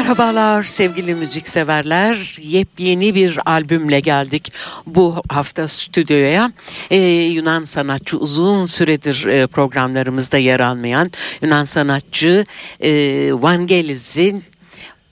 [0.00, 2.36] Merhabalar sevgili müzikseverler.
[2.42, 4.52] Yepyeni bir albümle geldik
[4.86, 6.52] bu hafta stüdyoya.
[6.90, 11.10] Ee, Yunan sanatçı uzun süredir e, programlarımızda yer almayan
[11.42, 12.46] Yunan sanatçı
[12.80, 12.90] e,
[13.32, 14.44] Vangelis'in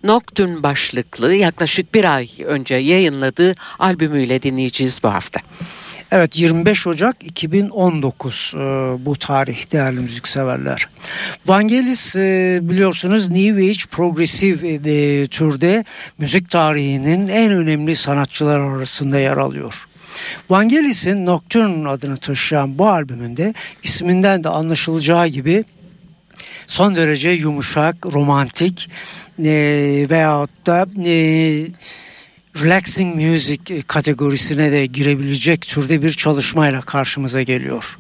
[0.05, 5.41] Nocturne başlıklı yaklaşık bir ay önce yayınladığı albümüyle dinleyeceğiz bu hafta.
[6.13, 8.59] Evet 25 Ocak 2019 e,
[9.07, 10.89] bu tarih değerli müzikseverler.
[11.47, 15.85] Vangelis e, biliyorsunuz New Age progresif e, türde
[16.19, 19.89] müzik tarihinin en önemli sanatçılar arasında yer alıyor.
[20.51, 25.65] Vangelis'in Nocturne adını taşıyan bu albümünde isminden de anlaşılacağı gibi
[26.67, 28.91] son derece yumuşak, romantik
[29.45, 31.67] e, veyahut da e,
[32.63, 37.99] relaxing music kategorisine de girebilecek türde bir çalışmayla karşımıza geliyor.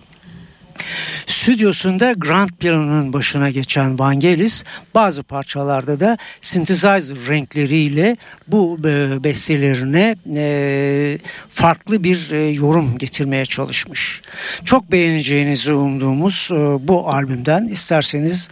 [1.27, 8.17] Stüdyosunda grand piyanonun başına geçen Vangelis bazı parçalarda da synthesizer renkleriyle
[8.49, 11.19] bu e, bestelerine e,
[11.51, 14.23] farklı bir e, yorum getirmeye çalışmış.
[14.65, 16.49] Çok beğeneceğinizi umduğumuz
[16.81, 18.51] bu albümden isterseniz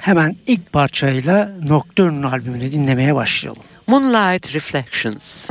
[0.00, 3.71] hemen ilk parçayla Nocturne albümünü dinlemeye başlayalım.
[3.86, 5.50] Moonlight Reflections.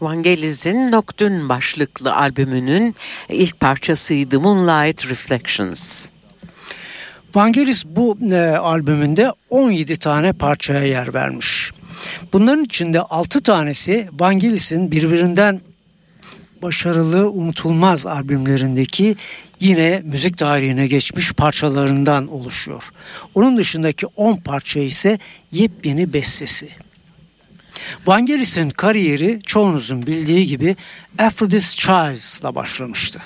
[0.00, 2.94] Vangelis'in Nocturne başlıklı albümünün
[3.28, 6.08] ilk parçasıydı Moonlight Reflections.
[7.34, 11.72] Vangelis bu e, albümünde 17 tane parçaya yer vermiş.
[12.32, 15.60] Bunların içinde 6 tanesi Vangelis'in birbirinden
[16.62, 19.16] başarılı unutulmaz albümlerindeki
[19.60, 22.90] yine müzik tarihine geçmiş parçalarından oluşuyor.
[23.34, 25.18] Onun dışındaki 10 parça ise
[25.52, 26.68] yepyeni bestesi.
[28.06, 30.76] Vangelis'in kariyeri çoğunuzun bildiği gibi
[31.18, 33.22] Aphrodite Childs'la başlamıştı.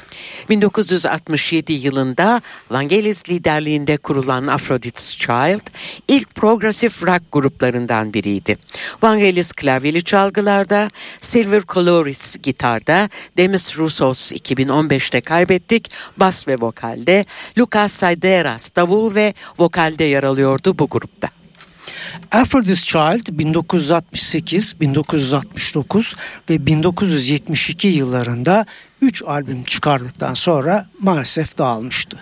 [0.51, 2.41] 1967 yılında
[2.71, 5.67] Vangelis liderliğinde kurulan Aphrodite's Child
[6.09, 8.59] ilk progresif rock gruplarından biriydi.
[9.03, 10.91] Vangelis klavyeli çalgılarda,
[11.21, 17.25] Silver Coloris gitarda, Demis Roussos 2015'te kaybettik, bas ve vokalde,
[17.59, 21.44] Lucas Saideras davul ve vokalde yer alıyordu bu grupta.
[22.33, 26.17] Aphrodite's Child 1968, 1969
[26.51, 28.67] ve 1972 yıllarında
[29.01, 32.19] 3 albüm çıkardıktan sonra maalesef dağılmıştı.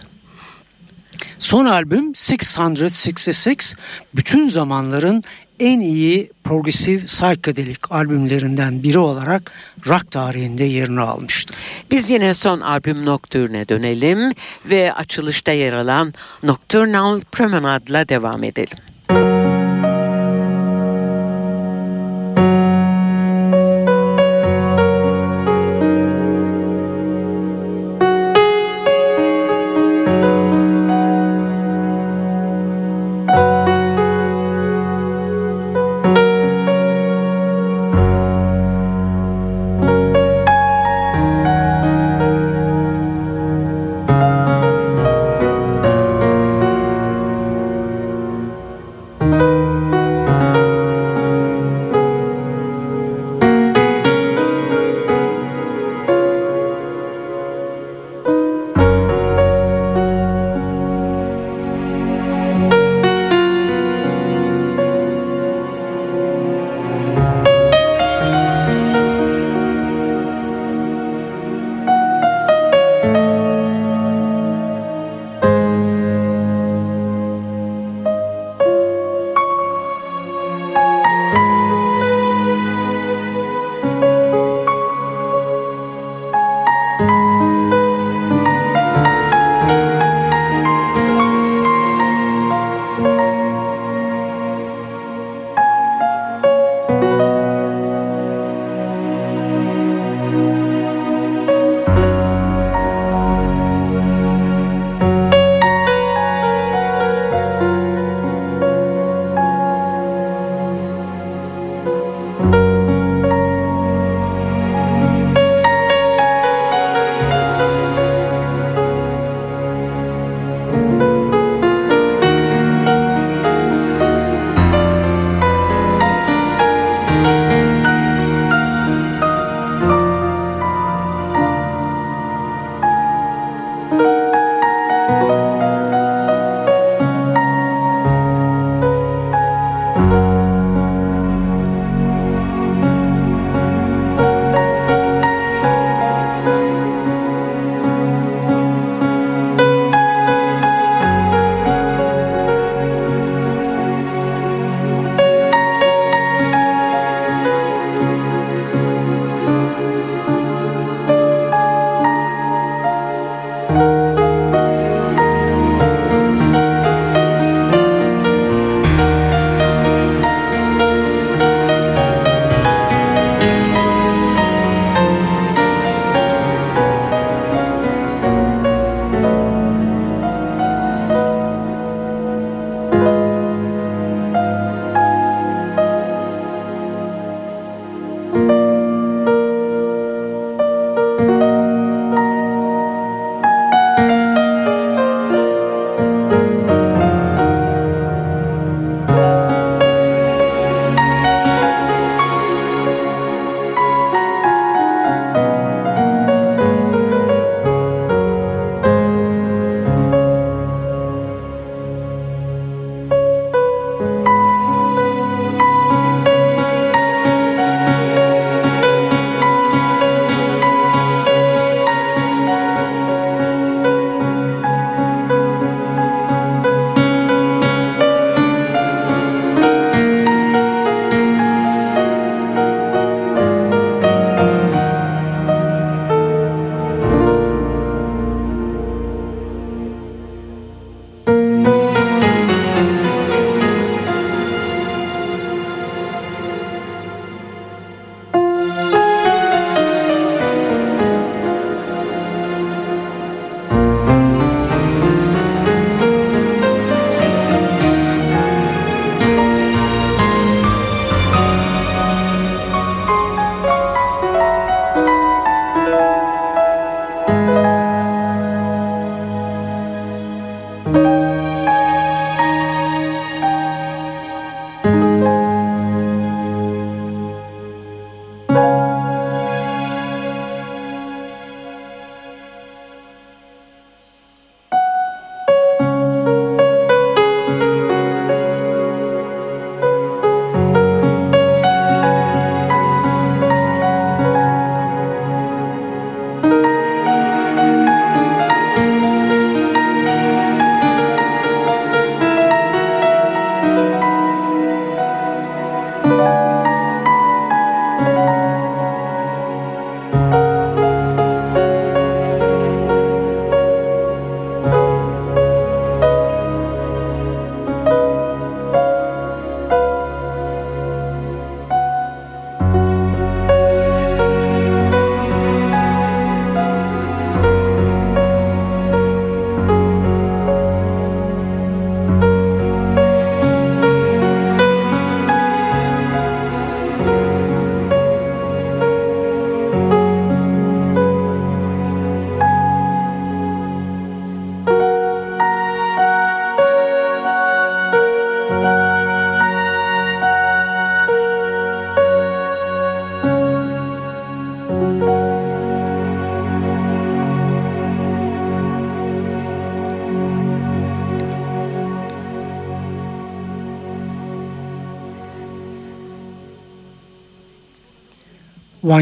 [1.39, 2.13] Son albüm
[2.57, 3.77] 666
[4.15, 5.25] bütün zamanların
[5.61, 9.53] en iyi progresif psychedelic albümlerinden biri olarak
[9.87, 11.55] rock tarihinde yerini almıştı.
[11.91, 14.33] Biz yine son albüm Nocturne'e dönelim
[14.65, 18.92] ve açılışta yer alan Nocturnal Promenade'la devam edelim.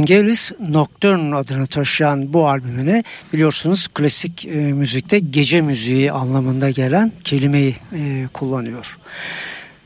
[0.00, 7.76] Vangelis Nocturne adını taşıyan bu albümüne biliyorsunuz klasik e, müzikte gece müziği anlamında gelen kelimeyi
[7.92, 8.98] e, kullanıyor.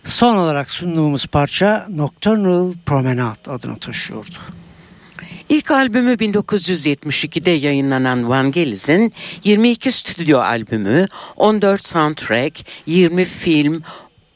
[0.05, 4.37] Son olarak sunduğumuz parça Nocturnal Promenade adını taşıyordu.
[5.49, 9.13] İlk albümü 1972'de yayınlanan Vangelis'in
[9.45, 11.07] 22 stüdyo albümü,
[11.37, 13.83] 14 soundtrack, 20 film,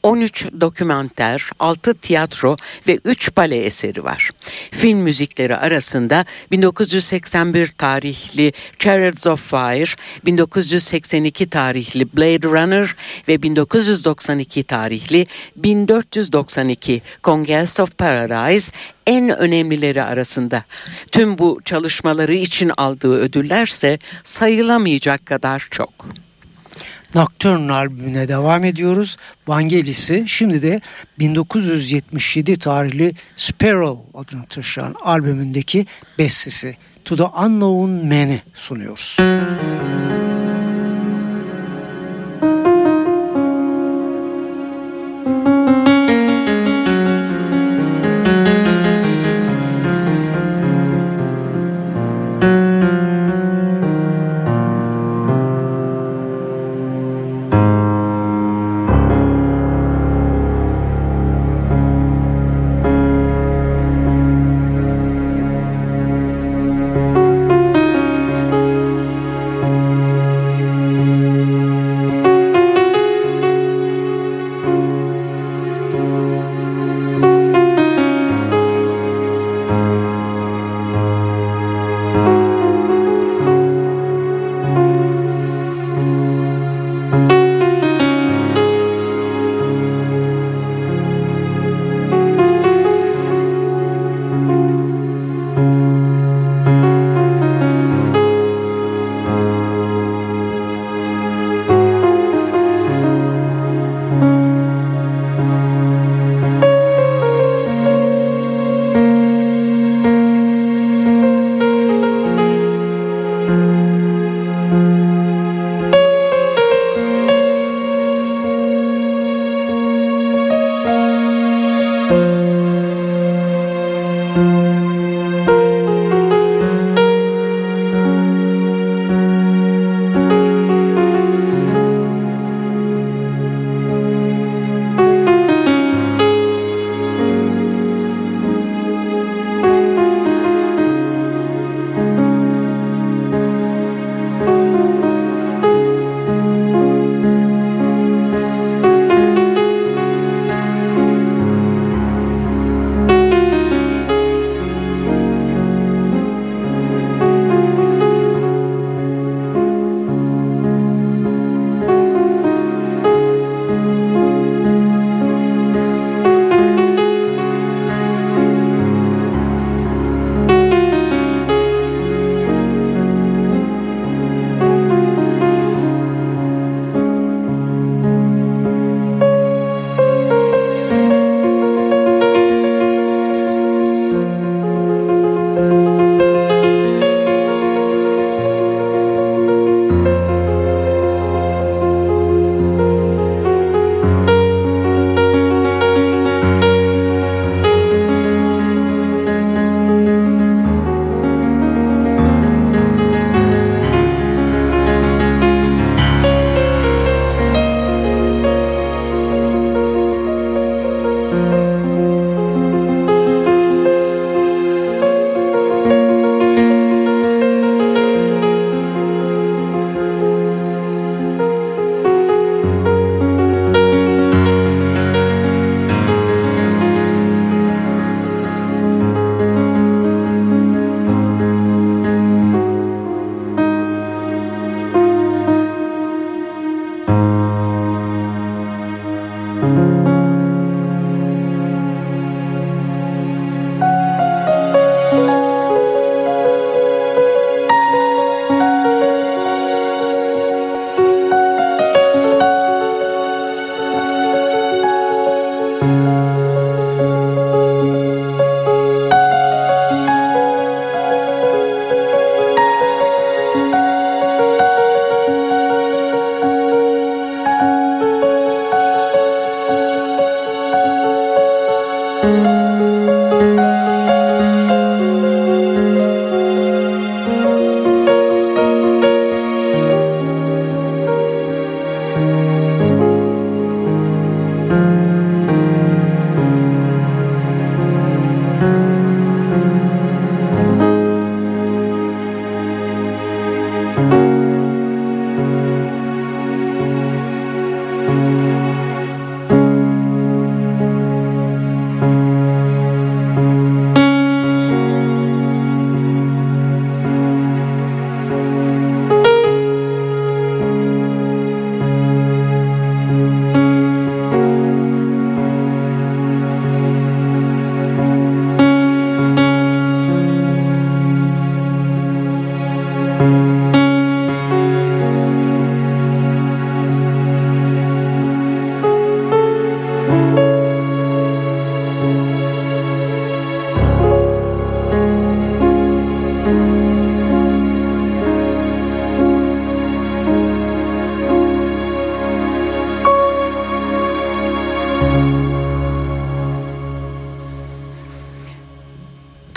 [0.03, 2.55] 13 dokümenter, 6 tiyatro
[2.87, 4.29] ve 3 bale eseri var.
[4.71, 12.95] Film müzikleri arasında 1981 tarihli Chariots of Fire, 1982 tarihli Blade Runner
[13.27, 18.71] ve 1992 tarihli 1492 Conquest of Paradise
[19.07, 20.63] en önemlileri arasında.
[21.11, 25.89] Tüm bu çalışmaları için aldığı ödüllerse sayılamayacak kadar çok.
[27.15, 29.17] Nocturne albümüne devam ediyoruz.
[29.47, 30.81] Vangelis'i şimdi de
[31.19, 35.85] 1977 tarihli Sparrow adını taşıyan albümündeki
[36.19, 39.17] bestesi To the Unknown Man'i sunuyoruz.
[39.19, 40.18] Müzik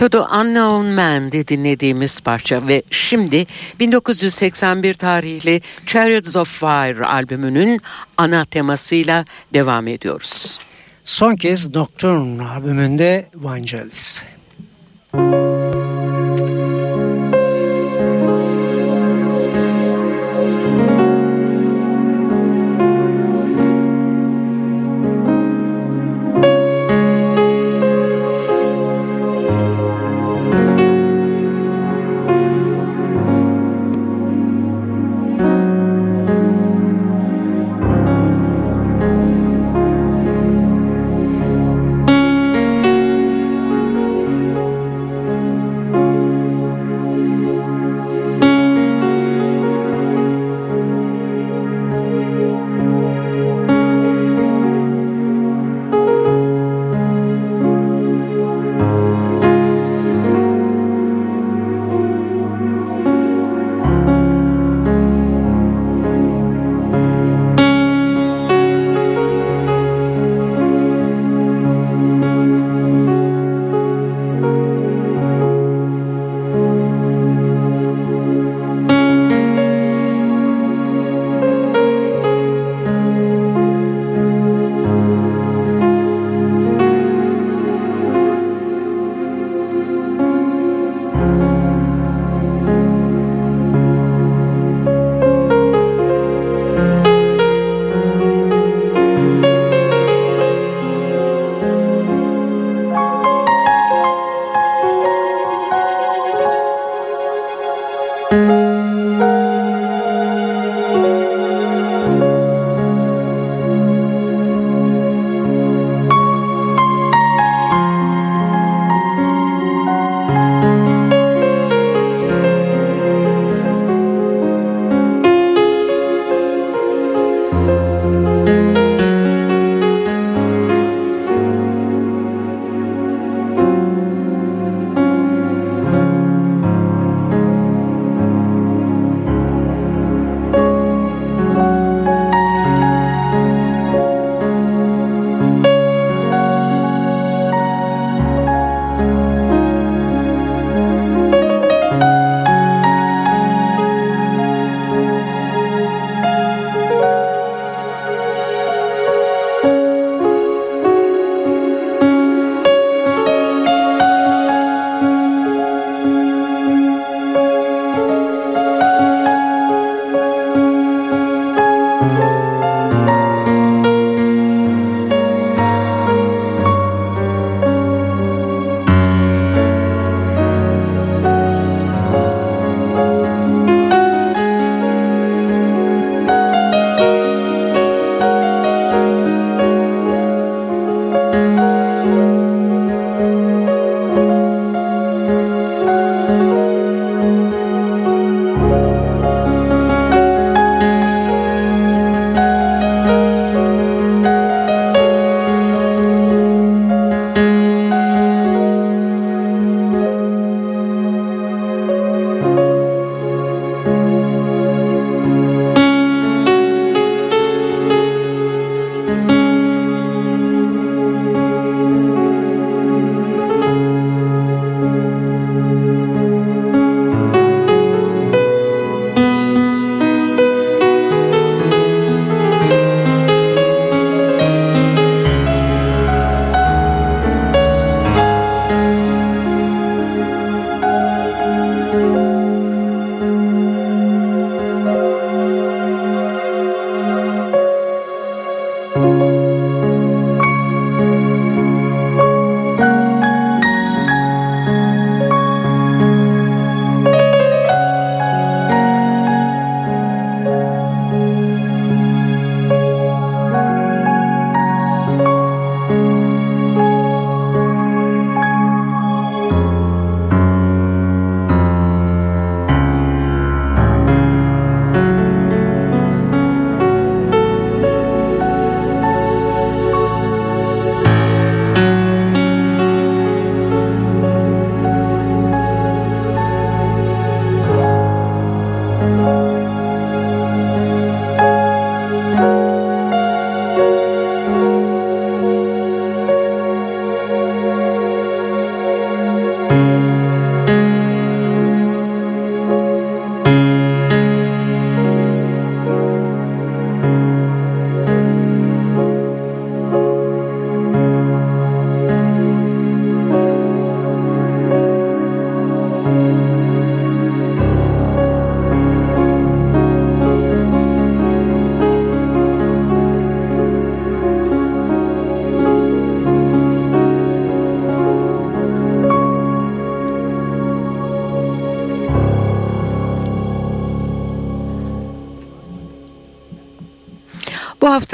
[0.02, 3.46] To the Unknown Man'di dinlediğimiz parça ve şimdi
[3.80, 7.80] 1981 tarihli Chariots of Fire albümünün
[8.16, 10.58] ana temasıyla devam ediyoruz.
[11.04, 14.22] Son kez Nocturne albümünde Vangelis.
[15.14, 15.41] Müzik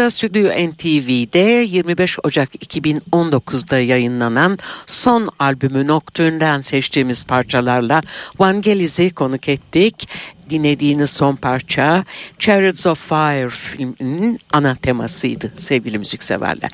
[0.08, 8.02] Hafta Stüdyo NTV'de 25 Ocak 2019'da yayınlanan son albümü Nocturne'den seçtiğimiz parçalarla
[8.38, 10.08] Vangeliz'i konuk ettik.
[10.50, 12.04] Dinlediğiniz son parça
[12.38, 16.70] Chariots of Fire filminin ana temasıydı sevgili müzikseverler.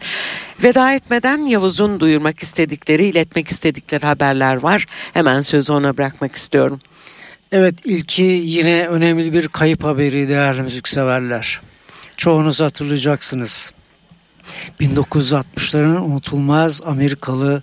[0.62, 4.86] Veda etmeden Yavuz'un duyurmak istedikleri, iletmek istedikleri haberler var.
[5.14, 6.80] Hemen sözü ona bırakmak istiyorum.
[7.52, 11.60] Evet ilki yine önemli bir kayıp haberi değerli müzikseverler.
[12.16, 13.72] Çoğunuz hatırlayacaksınız.
[14.80, 17.62] 1960'ların unutulmaz Amerikalı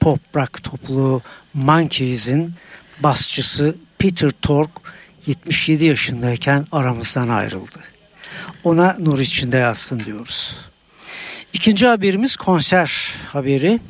[0.00, 1.22] pop rock topluluğu
[1.54, 2.54] Monkeys'in
[3.00, 4.70] basçısı Peter Tork
[5.26, 7.78] 77 yaşındayken aramızdan ayrıldı.
[8.64, 10.56] Ona nur içinde yazsın diyoruz.
[11.52, 13.80] İkinci haberimiz konser haberi.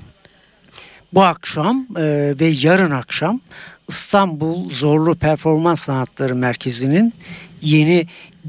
[1.12, 3.40] Bu akşam e, ve yarın akşam
[3.88, 7.14] İstanbul Zorlu Performans Sanatları Merkezi'nin
[7.62, 8.06] yeni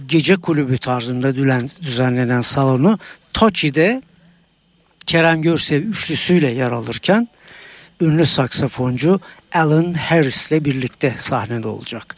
[0.08, 1.36] gece kulübü tarzında
[1.82, 3.00] düzenlenen salonu
[3.34, 4.02] Tochi'de
[5.06, 7.28] Kerem Görsev üçlüsüyle yer alırken
[8.02, 9.20] ünlü saksafoncu
[9.54, 12.16] Alan Harris ile birlikte sahnede olacak.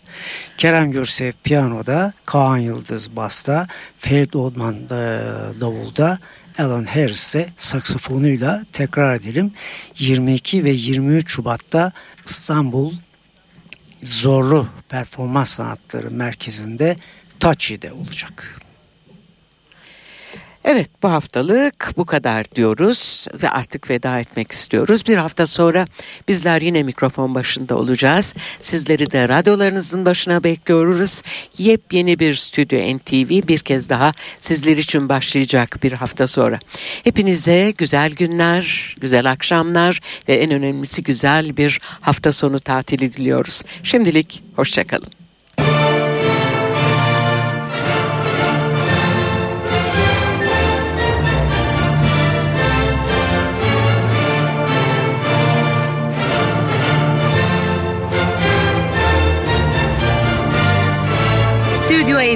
[0.57, 3.67] Kerem Görsev piyanoda, Kaan Yıldız basta,
[3.99, 4.89] Ferit Odman
[5.61, 6.19] davulda,
[6.59, 9.51] Alan Harris ise saksafonuyla tekrar edelim
[9.97, 11.91] 22 ve 23 Şubat'ta
[12.25, 12.93] İstanbul
[14.03, 16.95] Zorlu Performans Sanatları Merkezi'nde
[17.39, 18.59] Taçi'de olacak.
[20.67, 25.07] Evet bu haftalık bu kadar diyoruz ve artık veda etmek istiyoruz.
[25.07, 25.87] Bir hafta sonra
[26.27, 28.35] bizler yine mikrofon başında olacağız.
[28.59, 31.21] Sizleri de radyolarınızın başına bekliyoruz.
[31.57, 36.59] Yepyeni bir Stüdyo NTV bir kez daha sizler için başlayacak bir hafta sonra.
[37.03, 43.63] Hepinize güzel günler, güzel akşamlar ve en önemlisi güzel bir hafta sonu tatili diliyoruz.
[43.83, 45.14] Şimdilik hoşçakalın.